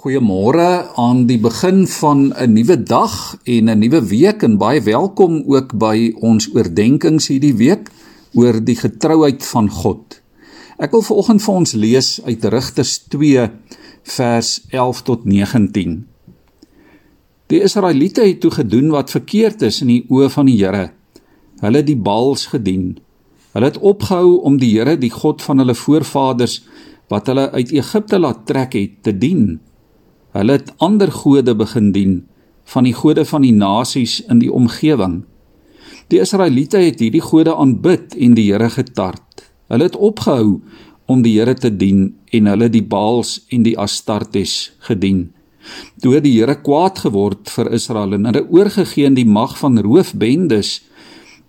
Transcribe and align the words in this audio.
Goeiemôre 0.00 0.94
aan 0.96 1.26
die 1.28 1.36
begin 1.36 1.82
van 1.84 2.32
'n 2.32 2.52
nuwe 2.56 2.82
dag 2.82 3.36
en 3.44 3.68
'n 3.68 3.78
nuwe 3.78 4.00
week 4.08 4.42
en 4.42 4.56
baie 4.56 4.80
welkom 4.80 5.44
ook 5.46 5.76
by 5.78 6.14
ons 6.20 6.48
oordeenkings 6.54 7.28
hierdie 7.28 7.56
week 7.56 7.90
oor 8.32 8.64
die 8.64 8.76
getrouheid 8.76 9.44
van 9.44 9.68
God. 9.68 10.22
Ek 10.78 10.90
wil 10.90 11.02
veraloggend 11.02 11.42
vir 11.42 11.54
ons 11.54 11.72
lees 11.72 12.20
uit 12.24 12.44
Rigters 12.44 12.98
2 12.98 13.50
vers 14.02 14.64
11 14.70 15.02
tot 15.02 15.24
19. 15.24 16.06
Die 17.46 17.60
Israeliete 17.60 18.24
het 18.24 18.40
toe 18.40 18.50
gedoen 18.50 18.88
wat 18.90 19.10
verkeerd 19.10 19.62
is 19.62 19.82
in 19.82 19.88
die 19.88 20.06
oë 20.08 20.30
van 20.30 20.46
die 20.46 20.56
Here. 20.64 20.90
Hulle 21.60 21.76
het 21.76 21.86
die 21.86 22.02
Baals 22.02 22.46
gedien. 22.46 22.98
Hulle 23.52 23.64
het 23.66 23.78
opgehou 23.78 24.40
om 24.40 24.56
die 24.56 24.78
Here, 24.78 24.96
die 24.96 25.12
God 25.12 25.42
van 25.42 25.58
hulle 25.58 25.74
voorvaders 25.74 26.62
wat 27.08 27.26
hulle 27.26 27.50
uit 27.50 27.72
Egipte 27.72 28.18
laat 28.18 28.46
trek 28.46 28.72
het, 28.72 29.02
te 29.02 29.18
dien. 29.18 29.60
Hulle 30.36 30.58
het 30.60 30.70
ander 30.78 31.10
gode 31.12 31.54
begin 31.58 31.90
dien 31.92 32.20
van 32.70 32.86
die 32.86 32.94
gode 32.94 33.24
van 33.26 33.42
die 33.42 33.54
nasies 33.54 34.20
in 34.30 34.38
die 34.38 34.52
omgewing. 34.52 35.24
Die 36.10 36.20
Israeliete 36.22 36.78
het 36.82 37.02
hierdie 37.02 37.22
gode 37.22 37.54
aanbid 37.54 38.14
en 38.14 38.36
die 38.38 38.46
Here 38.50 38.70
getart. 38.70 39.44
Hulle 39.70 39.88
het 39.88 39.98
opgehou 39.98 40.60
om 41.10 41.22
die 41.22 41.36
Here 41.38 41.54
te 41.54 41.70
dien 41.70 42.12
en 42.30 42.46
hulle 42.50 42.70
die 42.70 42.84
Baals 42.86 43.40
en 43.50 43.66
die 43.66 43.76
Astartes 43.78 44.72
gedien. 44.86 45.30
Toe 46.02 46.20
die 46.22 46.36
Here 46.38 46.56
kwaad 46.62 47.02
geword 47.04 47.50
vir 47.50 47.70
Israel 47.74 48.14
en 48.16 48.30
hulle 48.30 48.46
oorgegee 48.48 49.10
in 49.10 49.18
die 49.18 49.26
mag 49.26 49.56
van 49.58 49.78
roofbendes 49.82 50.80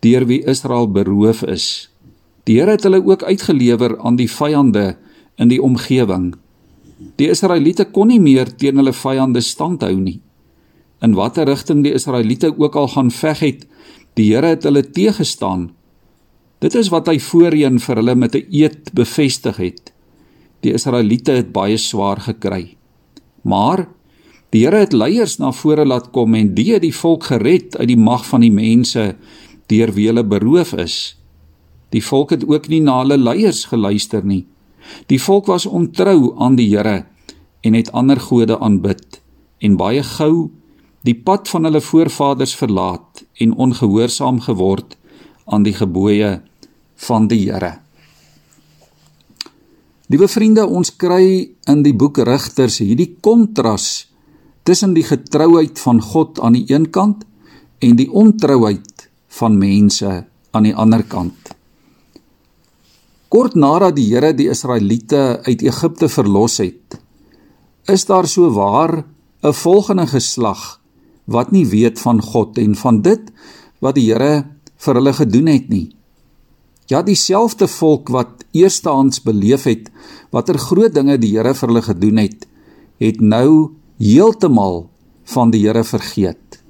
deur 0.00 0.24
wie 0.28 0.40
Israel 0.48 0.88
beroof 0.88 1.42
is. 1.44 1.90
Die 2.48 2.58
Here 2.58 2.76
het 2.76 2.84
hulle 2.88 3.02
ook 3.04 3.22
uitgelewer 3.28 3.98
aan 4.00 4.16
die 4.16 4.30
vyande 4.30 4.94
in 5.36 5.52
die 5.52 5.60
omgewing. 5.62 6.32
Die 7.00 7.30
Israeliete 7.32 7.86
kon 7.88 8.10
nie 8.12 8.20
meer 8.20 8.50
teen 8.60 8.80
hulle 8.80 8.92
vyande 8.92 9.40
standhou 9.44 9.94
nie. 9.96 10.20
In 11.00 11.16
watter 11.16 11.48
rigting 11.48 11.80
die 11.84 11.94
Israeliete 11.96 12.52
ook 12.52 12.76
al 12.76 12.90
gaan 12.92 13.10
veg 13.10 13.40
het, 13.40 13.62
die 14.18 14.28
Here 14.34 14.52
het 14.52 14.66
hulle 14.68 14.82
teëgestaan. 14.84 15.70
Dit 16.60 16.76
is 16.76 16.90
wat 16.92 17.08
hy 17.08 17.16
voorheen 17.24 17.78
vir 17.80 18.00
hulle 18.02 18.14
met 18.14 18.34
'n 18.36 18.46
eed 18.52 18.92
bevestig 18.92 19.56
het. 19.56 19.92
Die 20.60 20.74
Israeliete 20.76 21.32
het 21.32 21.52
baie 21.52 21.76
swaar 21.76 22.20
gekry. 22.20 22.76
Maar 23.42 23.88
die 24.50 24.64
Here 24.66 24.84
het 24.84 24.92
leiers 24.92 25.38
na 25.38 25.52
vore 25.52 25.86
laat 25.86 26.10
kom 26.12 26.34
en 26.34 26.54
die 26.54 26.72
het 26.72 26.82
die 26.82 26.94
volk 26.94 27.24
gered 27.24 27.76
uit 27.76 27.88
die 27.88 27.96
mag 27.96 28.26
van 28.26 28.40
die 28.40 28.52
mense 28.52 29.16
deur 29.68 29.92
wie 29.92 30.06
hulle 30.06 30.24
beroof 30.24 30.72
is. 30.72 31.16
Die 31.90 32.04
volk 32.04 32.30
het 32.30 32.44
ook 32.44 32.68
nie 32.68 32.80
na 32.80 32.98
hulle 32.98 33.16
leiers 33.16 33.64
geluister 33.64 34.24
nie. 34.24 34.46
Die 35.06 35.20
volk 35.22 35.46
was 35.46 35.66
ontrou 35.66 36.34
aan 36.38 36.56
die 36.56 36.68
Here 36.70 37.04
en 37.60 37.74
het 37.74 37.92
ander 37.92 38.20
gode 38.20 38.58
aanbid 38.58 39.20
en 39.58 39.76
baie 39.76 40.02
gou 40.02 40.50
die 41.06 41.16
pad 41.16 41.48
van 41.48 41.64
hulle 41.68 41.80
voorvaders 41.80 42.54
verlaat 42.56 43.24
en 43.40 43.56
ongehoorsaam 43.56 44.40
geword 44.40 44.96
aan 45.44 45.64
die 45.64 45.74
gebooie 45.76 46.40
van 47.06 47.28
die 47.28 47.46
Here. 47.48 47.78
Liewe 50.10 50.28
vriende, 50.28 50.66
ons 50.66 50.90
kry 50.98 51.52
in 51.70 51.82
die 51.86 51.94
boek 51.94 52.18
Rigters 52.26 52.80
hierdie 52.82 53.12
kontras 53.22 54.10
tussen 54.66 54.94
die 54.96 55.06
getrouheid 55.06 55.78
van 55.78 56.00
God 56.02 56.40
aan 56.42 56.58
die 56.58 56.66
een 56.68 56.88
kant 56.90 57.22
en 57.78 57.94
die 57.96 58.10
ontrouheid 58.10 59.06
van 59.38 59.58
mense 59.58 60.10
aan 60.50 60.66
die 60.66 60.74
ander 60.74 61.04
kant. 61.06 61.39
Kort 63.30 63.54
nadat 63.54 63.94
die 63.94 64.08
Here 64.10 64.32
die 64.34 64.48
Israeliete 64.50 65.38
uit 65.46 65.60
Egipte 65.62 66.08
verlos 66.10 66.56
het, 66.58 66.96
is 67.86 68.02
daar 68.08 68.26
so 68.26 68.50
waar 68.50 69.04
'n 69.42 69.54
volgende 69.54 70.06
geslag 70.06 70.80
wat 71.26 71.52
nie 71.52 71.66
weet 71.66 72.00
van 72.00 72.20
God 72.22 72.58
en 72.58 72.74
van 72.74 73.02
dit 73.02 73.30
wat 73.78 73.94
die 73.94 74.10
Here 74.10 74.46
vir 74.76 74.94
hulle 74.94 75.12
gedoen 75.12 75.46
het 75.46 75.68
nie. 75.68 75.94
Ja, 76.86 77.02
dieselfde 77.02 77.68
volk 77.68 78.08
wat 78.08 78.44
eerstehands 78.52 79.22
beleef 79.22 79.64
het 79.64 79.90
watter 80.30 80.58
groot 80.58 80.94
dinge 80.94 81.18
die 81.18 81.36
Here 81.36 81.54
vir 81.54 81.68
hulle 81.68 81.82
gedoen 81.82 82.16
het, 82.16 82.48
het 82.98 83.20
nou 83.20 83.70
heeltemal 83.98 84.90
van 85.24 85.50
die 85.50 85.66
Here 85.66 85.84
vergeet. 85.84 86.62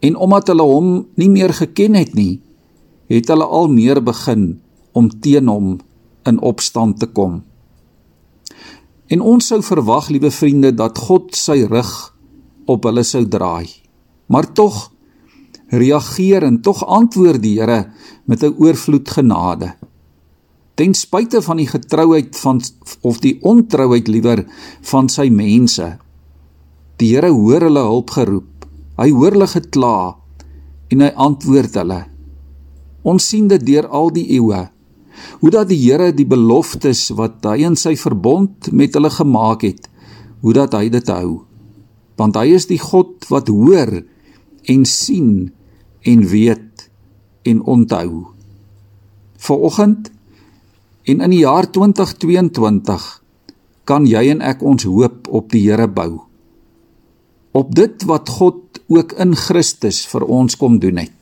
En 0.00 0.16
omdat 0.16 0.46
hulle 0.46 0.62
hom 0.62 1.06
nie 1.14 1.30
meer 1.30 1.52
geken 1.52 1.94
het 1.94 2.14
nie, 2.14 2.40
het 3.08 3.28
hulle 3.28 3.44
al 3.44 3.68
meer 3.68 4.00
begin 4.02 4.60
om 4.92 5.10
teen 5.20 5.48
hom 5.48 5.78
in 6.28 6.40
opstand 6.40 6.98
te 7.00 7.06
kom. 7.06 7.42
En 9.10 9.20
ons 9.26 9.46
sou 9.46 9.58
verwag, 9.62 10.08
liewe 10.14 10.30
vriende, 10.30 10.70
dat 10.74 10.98
God 10.98 11.34
sy 11.34 11.64
rug 11.66 11.90
op 12.70 12.86
hulle 12.86 13.02
sou 13.06 13.24
draai. 13.26 13.66
Maar 14.30 14.52
tog 14.54 14.90
reageer 15.70 16.46
en 16.46 16.60
tog 16.62 16.84
antwoord 16.86 17.42
die 17.42 17.58
Here 17.58 17.90
met 18.24 18.42
'n 18.42 18.54
oorvloed 18.58 19.08
genade. 19.10 19.74
Ten 20.74 20.94
spyte 20.94 21.42
van 21.42 21.56
die 21.56 21.66
getrouheid 21.66 22.36
van 22.38 22.60
of 23.00 23.18
die 23.18 23.38
ontrouheid 23.42 24.08
liewer 24.08 24.46
van 24.80 25.08
sy 25.08 25.28
mense. 25.28 25.98
Die 26.96 27.14
Here 27.14 27.30
hoor 27.30 27.60
hulle 27.60 27.82
hulp 27.82 28.10
geroep. 28.10 28.66
Hy 28.96 29.10
hoor 29.10 29.30
hulle 29.30 29.46
gekla 29.46 30.16
en 30.88 31.00
hy 31.00 31.12
antwoord 31.14 31.74
hulle. 31.74 32.06
Ons 33.02 33.28
sien 33.28 33.48
dit 33.48 33.66
deur 33.66 33.88
al 33.88 34.10
die 34.10 34.26
eeue 34.36 34.70
hoe 35.40 35.50
dat 35.52 35.70
die 35.70 35.78
Here 35.80 36.10
die 36.14 36.26
beloftes 36.28 37.08
wat 37.16 37.44
hy 37.48 37.62
in 37.68 37.76
sy 37.78 37.94
verbond 37.98 38.70
met 38.72 38.96
hulle 38.96 39.10
gemaak 39.12 39.64
het, 39.66 39.88
hoe 40.40 40.54
dat 40.56 40.76
hy 40.76 40.88
dit 40.92 41.12
hou. 41.12 41.42
Want 42.20 42.36
hy 42.36 42.52
is 42.56 42.68
die 42.68 42.80
God 42.80 43.28
wat 43.32 43.48
hoor 43.48 44.02
en 44.68 44.84
sien 44.84 45.50
en 46.04 46.24
weet 46.28 46.88
en 47.48 47.62
onthou. 47.64 48.26
Vanoggend 49.40 50.10
en 51.08 51.22
in 51.24 51.32
die 51.32 51.44
jaar 51.44 51.68
2022 51.72 53.06
kan 53.88 54.06
jy 54.06 54.26
en 54.34 54.42
ek 54.44 54.60
ons 54.62 54.84
hoop 54.86 55.30
op 55.32 55.48
die 55.52 55.64
Here 55.64 55.88
bou. 55.88 56.26
Op 57.56 57.72
dit 57.74 58.04
wat 58.06 58.28
God 58.30 58.82
ook 58.90 59.16
in 59.18 59.34
Christus 59.34 60.04
vir 60.10 60.26
ons 60.28 60.56
kom 60.60 60.78
doen 60.82 61.00
het 61.02 61.16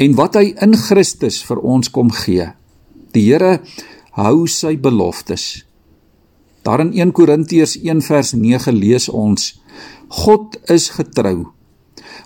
en 0.00 0.14
wat 0.16 0.38
hy 0.38 0.52
in 0.64 0.76
Christus 0.78 1.42
vir 1.46 1.60
ons 1.60 1.90
kom 1.92 2.10
gee. 2.22 2.46
Die 3.12 3.26
Here 3.28 3.60
hou 4.16 4.46
sy 4.48 4.76
beloftes. 4.80 5.64
Daar 6.64 6.80
in 6.84 6.92
1 6.96 7.12
Korintiërs 7.12 7.76
1 7.82 8.00
vers 8.06 8.32
9 8.32 8.72
lees 8.72 9.08
ons: 9.08 9.50
God 10.22 10.56
is 10.72 10.92
getrou. 10.96 11.50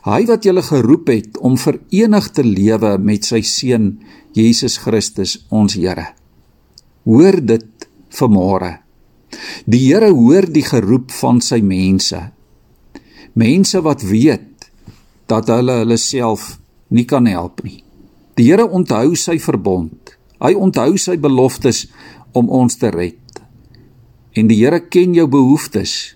Hy 0.06 0.20
wat 0.28 0.46
julle 0.46 0.62
geroep 0.62 1.10
het 1.10 1.38
om 1.42 1.56
verenig 1.58 2.28
te 2.34 2.44
lewe 2.46 2.94
met 3.02 3.26
sy 3.26 3.42
seun 3.42 3.96
Jesus 4.36 4.78
Christus 4.82 5.40
ons 5.50 5.74
Here. 5.74 6.12
Hoor 7.06 7.40
dit 7.42 7.88
vanmôre. 8.14 8.76
Die 9.66 9.88
Here 9.88 10.12
hoor 10.14 10.46
die 10.46 10.64
geroep 10.66 11.10
van 11.18 11.40
sy 11.42 11.58
mense. 11.62 12.20
Mense 13.34 13.82
wat 13.82 14.04
weet 14.06 14.70
dat 15.26 15.50
hulle 15.50 15.80
hulle 15.82 15.98
self 15.98 16.56
nie 16.94 17.04
kan 17.08 17.26
help 17.26 17.64
nie. 17.66 17.82
Die 18.38 18.46
Here 18.52 18.68
onthou 18.70 19.16
sy 19.18 19.40
verbond. 19.42 20.15
Hy 20.46 20.54
onthou 20.54 20.94
sy 21.00 21.16
beloftes 21.18 21.86
om 22.36 22.50
ons 22.54 22.78
te 22.78 22.92
red. 22.94 23.18
En 24.36 24.46
die 24.46 24.60
Here 24.60 24.84
ken 24.86 25.16
jou 25.16 25.26
behoeftes. 25.26 26.14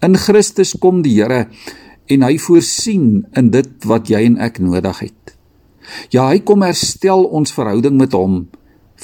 In 0.00 0.16
Christus 0.16 0.72
kom 0.80 1.02
die 1.04 1.18
Here 1.18 1.46
en 2.08 2.22
hy 2.22 2.36
voorsien 2.40 3.26
in 3.36 3.50
dit 3.52 3.88
wat 3.90 4.08
jy 4.08 4.22
en 4.30 4.38
ek 4.40 4.60
nodig 4.62 5.02
het. 5.08 5.34
Ja, 6.14 6.30
hy 6.30 6.40
kom 6.46 6.64
herstel 6.64 7.26
ons 7.34 7.52
verhouding 7.54 7.98
met 7.98 8.14
hom 8.16 8.46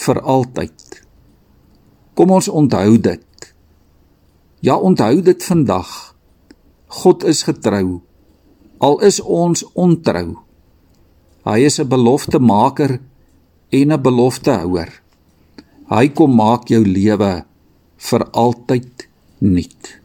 vir 0.04 0.20
altyd. 0.22 1.02
Kom 2.16 2.32
ons 2.32 2.48
onthou 2.48 2.96
dit. 3.02 3.52
Ja, 4.62 4.78
onthou 4.78 5.20
dit 5.20 5.44
vandag. 5.44 6.14
God 7.02 7.24
is 7.28 7.42
getrou. 7.48 8.00
Al 8.78 9.00
is 9.06 9.20
ons 9.20 9.64
ontrou. 9.74 10.38
Hy 11.44 11.58
is 11.66 11.80
'n 11.80 11.88
beloftemaker 11.88 13.00
en 13.72 13.92
'n 13.92 14.02
beloftehouer. 14.02 14.90
Hy 15.88 16.08
kom 16.08 16.34
maak 16.36 16.68
jou 16.68 16.84
lewe 16.84 17.44
vir 17.96 18.22
altyd 18.30 19.08
nuut. 19.40 20.00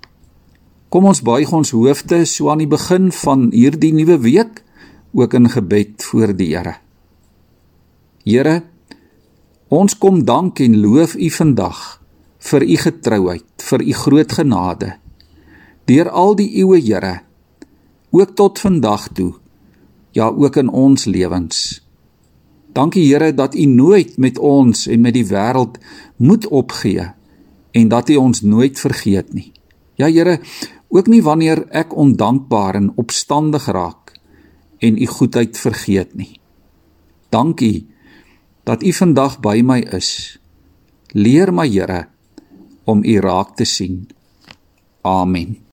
Kom 0.89 1.05
ons 1.05 1.21
buig 1.21 1.51
ons 1.53 1.71
hoofde 1.75 2.25
so 2.25 2.49
aan 2.49 2.63
die 2.63 2.71
begin 2.71 3.11
van 3.11 3.49
hierdie 3.51 3.93
nuwe 3.93 4.17
week 4.23 4.63
ook 5.13 5.33
in 5.33 5.49
gebed 5.49 6.03
voor 6.03 6.33
die 6.35 6.55
Here. 6.55 6.75
Here, 8.23 8.63
ons 9.67 9.97
kom 9.97 10.23
dank 10.25 10.59
en 10.59 10.79
loof 10.79 11.15
U 11.15 11.29
vandag 11.29 12.01
vir 12.39 12.63
U 12.63 12.75
getrouheid, 12.77 13.63
vir 13.69 13.81
U 13.81 13.93
groot 13.93 14.31
genade. 14.31 14.93
Deur 15.85 16.09
al 16.09 16.35
die 16.35 16.49
eeue, 16.59 16.79
Here, 16.79 17.21
ook 18.11 18.35
tot 18.35 18.59
vandag 18.59 19.09
toe, 19.13 19.33
ja 20.11 20.27
ook 20.27 20.55
in 20.55 20.69
ons 20.69 21.05
lewens. 21.05 21.86
Dankie 22.73 23.13
Here 23.13 23.33
dat 23.33 23.55
U 23.55 23.65
nooit 23.65 24.17
met 24.17 24.37
ons 24.37 24.87
en 24.87 25.01
met 25.01 25.13
die 25.13 25.25
wêreld 25.25 25.77
moet 26.15 26.47
opgee 26.47 27.11
en 27.71 27.87
dat 27.87 28.09
U 28.09 28.15
ons 28.15 28.41
nooit 28.41 28.79
vergeet 28.79 29.33
nie. 29.33 29.51
Ja 29.95 30.09
Here, 30.09 30.39
ook 30.87 31.07
nie 31.07 31.23
wanneer 31.23 31.65
ek 31.69 31.95
ondankbaar 31.95 32.75
en 32.75 32.91
opstandig 32.95 33.65
raak 33.65 34.07
en 34.77 34.97
u 34.97 35.05
goedheid 35.05 35.57
vergeet 35.57 36.15
nie. 36.15 36.39
Dankie 37.29 37.87
dat 38.63 38.83
u 38.83 38.93
vandag 38.93 39.39
by 39.39 39.61
my 39.63 39.79
is. 39.95 40.39
Leer 41.11 41.53
my 41.53 41.67
Here 41.69 42.07
om 42.83 43.03
u 43.03 43.19
raak 43.19 43.55
te 43.55 43.65
sien. 43.65 44.07
Amen. 45.01 45.66